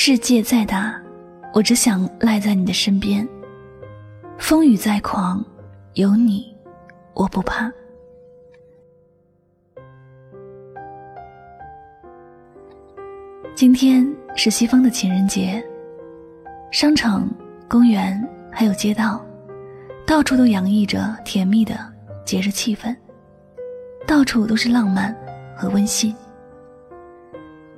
[0.00, 0.94] 世界再大，
[1.52, 3.28] 我只想赖在你的身边。
[4.38, 5.44] 风雨再狂，
[5.94, 6.56] 有你，
[7.14, 7.68] 我不怕。
[13.56, 15.60] 今天是西方的情人节，
[16.70, 17.28] 商场、
[17.66, 19.20] 公园还有街道，
[20.06, 21.76] 到处都洋溢着甜蜜的
[22.24, 22.94] 节日气氛，
[24.06, 25.12] 到处都是浪漫
[25.56, 26.14] 和温馨。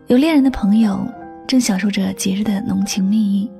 [0.08, 1.10] 有恋人的朋友
[1.50, 3.50] 正享受着节日的浓情蜜意，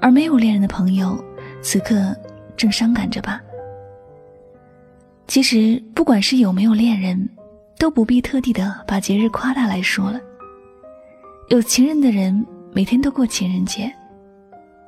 [0.00, 1.20] 而没有恋人的朋友
[1.60, 2.16] 此刻
[2.56, 3.42] 正伤感着吧。
[5.26, 7.28] 其实，不管是有没有恋人，
[7.76, 10.20] 都不必特地的把节日夸大来说了。
[11.48, 13.92] 有情人的人每天都过情人节，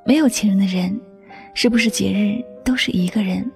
[0.06, 0.96] 没有情人的人，
[1.52, 3.50] 是不是节日都是一个人？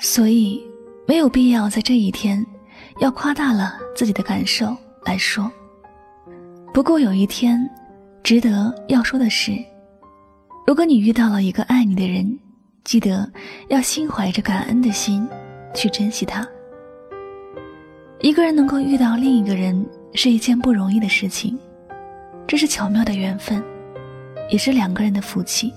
[0.00, 0.60] 所以
[1.06, 2.44] 没有必要在这一天
[2.98, 5.48] 要夸大了自己的感受来说。
[6.76, 7.58] 不过有一天，
[8.22, 9.52] 值得要说的是，
[10.66, 12.38] 如果你遇到了一个爱你的人，
[12.84, 13.26] 记得
[13.70, 15.26] 要心怀着感恩的心
[15.74, 16.46] 去珍惜他。
[18.20, 21.58] 一个人能够遇到另一个人是一件不容易的事情。
[22.46, 23.64] 这是巧妙的缘分，
[24.50, 25.72] 也是两个人的福气。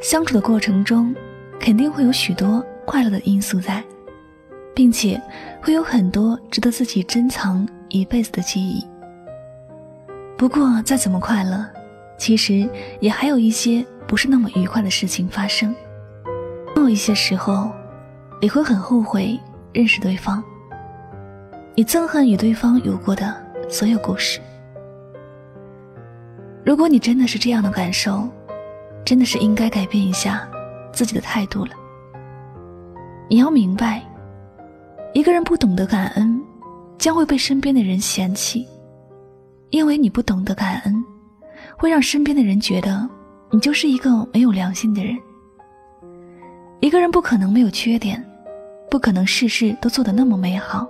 [0.00, 1.12] 相处的过程中，
[1.58, 3.82] 肯定会有许多快乐的因素在，
[4.76, 5.20] 并且
[5.60, 8.86] 会有很多值得自己珍藏一辈子的记忆。
[10.40, 11.66] 不过，再怎么快乐，
[12.16, 12.66] 其实
[12.98, 15.76] 也还有一些不是那么愉快的事情发生。
[16.74, 17.70] 总有一些时候，
[18.40, 19.38] 你会很后悔
[19.70, 20.42] 认识对方，
[21.74, 23.36] 你憎恨与对方有过的
[23.68, 24.40] 所有故事。
[26.64, 28.26] 如果你真的是这样的感受，
[29.04, 30.48] 真的是应该改变一下
[30.90, 31.72] 自己的态度了。
[33.28, 34.02] 你要明白，
[35.12, 36.42] 一个人不懂得感恩，
[36.96, 38.66] 将会被身边的人嫌弃，
[39.70, 41.04] 因为你不懂得感恩，
[41.76, 43.08] 会让身边的人觉得
[43.50, 45.16] 你就是一个没有良心的人。
[46.80, 48.24] 一个人不可能没有缺点，
[48.90, 50.86] 不可能事事都做得那么美好。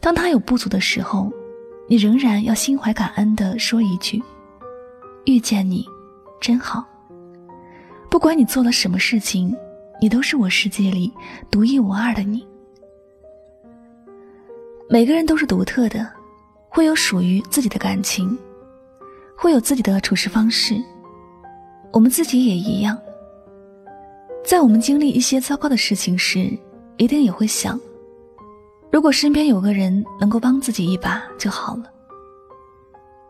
[0.00, 1.32] 当他有不足的时候，
[1.88, 4.22] 你仍然要心怀感恩的说一句。
[5.24, 5.86] 遇见你，
[6.40, 6.84] 真好。
[8.10, 9.56] 不管你做了什么事情，
[10.00, 11.12] 你都是我世界里
[11.50, 12.46] 独一无二的你。
[14.88, 16.10] 每个人都是独特的，
[16.74, 18.36] 会有属于自己的感情，
[19.36, 20.74] 会有自己的处事方式。
[21.92, 22.98] 我们自己也一样。
[24.44, 26.50] 在我们经历一些糟糕的事情时，
[26.96, 27.80] 一定也会想：
[28.90, 31.84] 如果身边有个人能够帮自己一把就好了。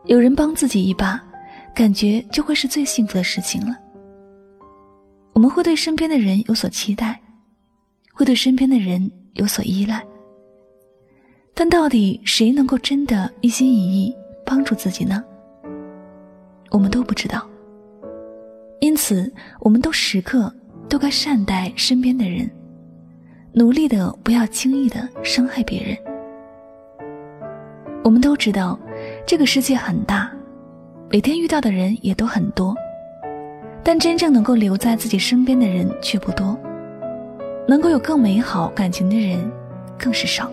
[0.07, 1.23] 有人帮自己一把。
[1.75, 3.77] 感觉就会是最幸福的事情了。
[5.33, 7.21] 我们会对身边的人有所期待，
[8.13, 10.01] 会对身边的人有所依赖。
[11.55, 15.23] 但到底谁能够真的一心一意帮助自己呢？
[16.71, 17.49] 我们都不知道。
[18.81, 20.53] 因此，我们都时刻
[20.89, 22.51] 都该善待身边的人，
[23.53, 25.97] 努力的不要轻易的伤害别人。
[28.03, 28.79] 我们都知道，
[29.25, 30.31] 这个世界很大。
[31.09, 32.75] 每天遇到的人也都很多，
[33.85, 36.59] 但真正能够留在自己身边的人却不多，
[37.69, 39.39] 能够有更美好感情的人
[39.97, 40.51] 更是少。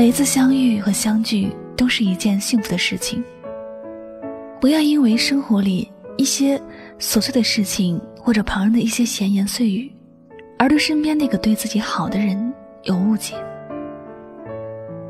[0.00, 3.22] 每一次相遇和相聚都是一件幸福的事情。
[4.58, 6.58] 不要因为生活里一些
[6.98, 9.92] 琐碎的事情或者旁人的一些闲言碎语，
[10.58, 12.50] 而对身边那个对自己好的人
[12.84, 13.34] 有误解。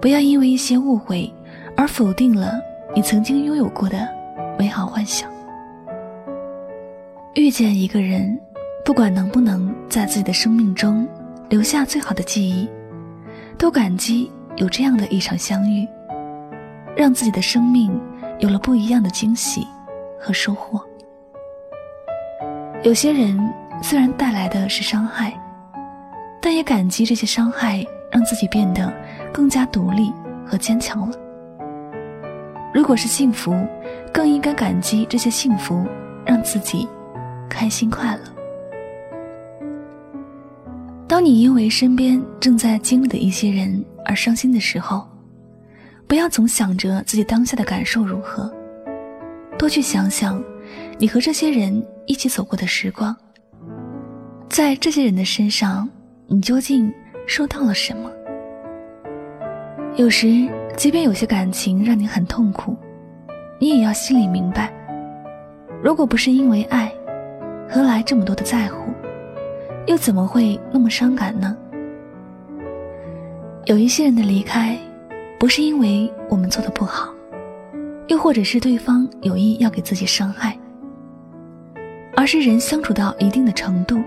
[0.01, 1.33] 不要因为一些误会
[1.77, 2.61] 而否定了。
[2.93, 4.09] 你曾经拥有过的
[4.59, 5.31] 美好幻想，
[7.37, 8.37] 遇见一个人，
[8.85, 11.07] 不管能不能在自己的生命中
[11.49, 12.69] 留下最好的记忆，
[13.57, 14.29] 都感激
[14.61, 15.89] 有这样的一场相遇，
[16.95, 17.99] 让自己的生命
[18.41, 19.67] 有了不一样的惊喜
[20.21, 20.79] 和收获。
[22.83, 23.39] 有些人
[23.83, 25.33] 虽然带来的是伤害，
[26.43, 28.93] 但也感激这些伤害，让自己变得
[29.33, 30.13] 更加独立
[30.45, 31.17] 和坚强了。
[32.75, 33.55] 如果是幸福，
[34.13, 35.87] 更应该感激这些幸福，
[36.27, 36.87] 让自己
[37.49, 38.23] 开心快乐。
[41.09, 45.07] 当你因为身边正在经历的一些人而伤心的时候，
[46.09, 48.53] 不要总想着自己当下的感受如何，
[49.57, 50.43] 多去想想
[50.99, 53.17] 你和这些人一起走过的时光，
[54.49, 55.89] 在这些人的身上，
[56.27, 56.93] 你究竟
[57.25, 58.11] 收到了什么？
[59.95, 60.51] 有时。
[60.77, 62.75] 即便有些感情让你很痛苦，
[63.59, 64.73] 你也要心里明白，
[65.83, 66.91] 如果不是因为爱，
[67.69, 68.91] 何来这么多的在乎？
[69.87, 71.55] 又怎么会那么伤感呢？
[73.71, 74.77] 有一些人的离开，
[75.39, 77.15] 不是因为我们做的不好，
[78.09, 80.59] 又或者是对方有意要给自己伤害，
[82.17, 84.03] 而是人相处到一定的程度，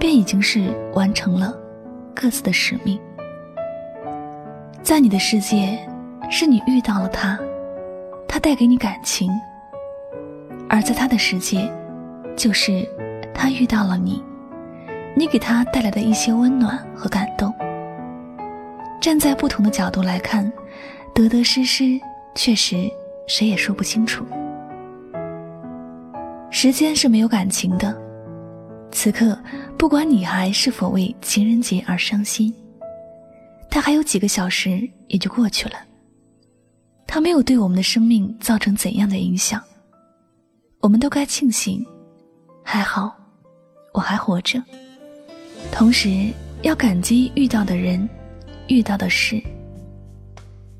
[0.00, 1.56] 便已经是完成了
[2.12, 2.98] 各自的使命。
[4.82, 5.78] 在你的世界，
[6.28, 7.38] 是你遇到了他，
[8.26, 9.30] 他带给你感情；
[10.68, 11.72] 而在他的世界，
[12.34, 12.84] 就是
[13.32, 14.20] 他遇到了你，
[15.14, 17.54] 你给他带来的一些温暖和感动。
[19.00, 20.50] 站在不同的角度来看，
[21.14, 21.98] 得得失失，
[22.34, 22.90] 确实。
[23.26, 24.26] 谁也说不清楚。
[26.50, 27.96] 时间是没有感情的，
[28.90, 29.38] 此刻
[29.78, 32.52] 不管女孩是否为情人节而伤心，
[33.70, 35.76] 他还有几个小时也就过去了。
[37.06, 39.62] 他没有对我们的生命造成怎样的影响，
[40.80, 41.86] 我们都该庆幸，
[42.64, 43.16] 还好
[43.94, 44.60] 我还活着。
[45.70, 46.32] 同时
[46.62, 48.08] 要感激遇到的人，
[48.70, 49.42] 遇到的事。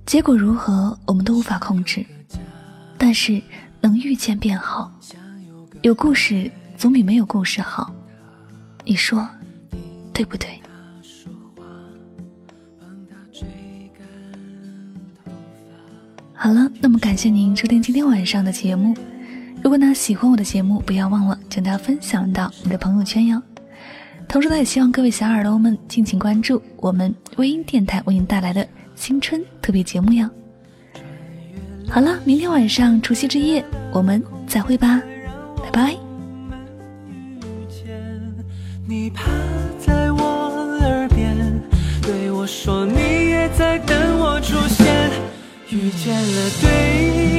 [0.07, 2.07] 结果如何，我们都无法控制。
[2.97, 3.43] 但是
[3.81, 4.93] 能遇见便好，
[5.83, 7.93] 有故事总比没有故事好，
[8.85, 9.27] 你说
[10.13, 10.49] 对不对？
[16.35, 18.95] 好了，那么感谢您收听今天晚上的节目。
[19.63, 23.43] 如果呢喜欢我的节目，不要忘了将它分享到你的朋友圈哟。
[24.31, 30.31] 同时呢，也希望各位小耳朵们敬请关注我们微音电台为您带来的新春特别节目哟。
[31.89, 35.03] 好了，明天晚上除夕之夜，我们再会吧，
[35.65, 35.97] 拜拜。
[38.87, 39.25] 你趴
[39.81, 41.37] 在我耳边，
[42.01, 45.11] 对我说你也在等我出现，
[45.71, 47.30] 遇见了对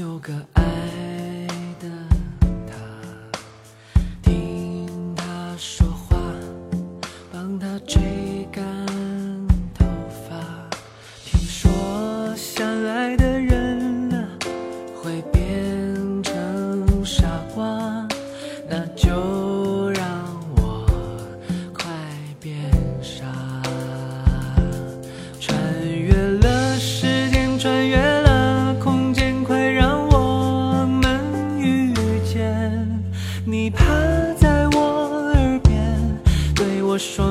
[0.00, 1.09] 有个爱。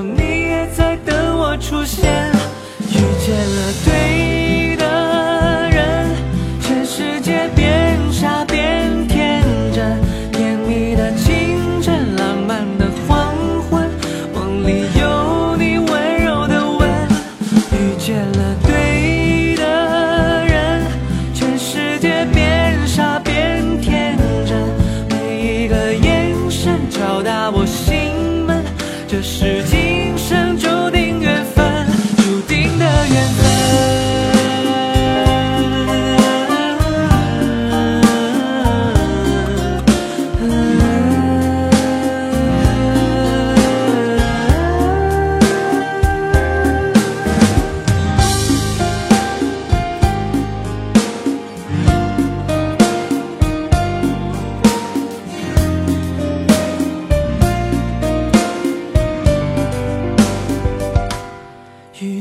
[0.01, 2.31] 你也在等我出现
[2.89, 4.38] 遇见了对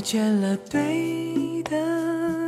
[0.08, 1.76] 遇见了对的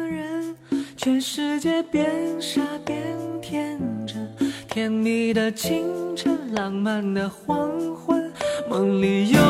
[0.09, 0.57] 人
[0.97, 2.99] 全世界变傻变
[3.43, 4.35] 天真
[4.67, 5.85] 甜蜜的清
[6.17, 8.33] 晨浪漫的黄昏
[8.67, 9.41] 梦里有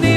[0.00, 0.07] 你。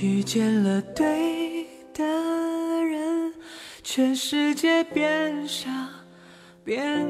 [0.00, 2.04] 遇见了对的
[2.84, 3.32] 人。
[3.82, 5.70] 全世界变傻，
[6.64, 7.06] 变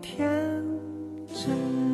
[0.00, 0.20] 天
[1.28, 1.91] 真。